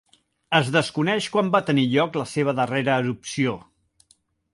Es 0.59 0.69
desconeix 0.75 1.27
quan 1.35 1.51
va 1.55 1.61
tenir 1.67 1.83
lloc 1.91 2.17
la 2.21 2.25
seva 2.31 2.57
darrera 2.61 2.97
erupció. 3.03 3.55